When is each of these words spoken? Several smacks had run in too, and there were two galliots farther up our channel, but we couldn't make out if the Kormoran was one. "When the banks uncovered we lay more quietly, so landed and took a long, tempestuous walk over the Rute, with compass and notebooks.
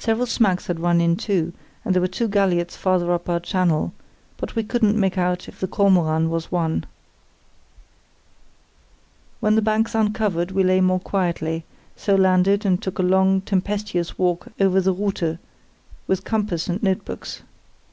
Several 0.00 0.26
smacks 0.26 0.66
had 0.66 0.80
run 0.80 1.00
in 1.00 1.14
too, 1.14 1.52
and 1.84 1.94
there 1.94 2.00
were 2.02 2.08
two 2.08 2.26
galliots 2.26 2.76
farther 2.76 3.12
up 3.12 3.28
our 3.28 3.38
channel, 3.38 3.92
but 4.36 4.56
we 4.56 4.64
couldn't 4.64 4.98
make 4.98 5.16
out 5.16 5.46
if 5.46 5.60
the 5.60 5.68
Kormoran 5.68 6.28
was 6.28 6.50
one. 6.50 6.84
"When 9.38 9.54
the 9.54 9.62
banks 9.62 9.94
uncovered 9.94 10.50
we 10.50 10.64
lay 10.64 10.80
more 10.80 10.98
quietly, 10.98 11.62
so 11.94 12.16
landed 12.16 12.66
and 12.66 12.82
took 12.82 12.98
a 12.98 13.02
long, 13.02 13.42
tempestuous 13.42 14.18
walk 14.18 14.48
over 14.58 14.80
the 14.80 14.92
Rute, 14.92 15.38
with 16.08 16.24
compass 16.24 16.66
and 16.66 16.82
notebooks. 16.82 17.42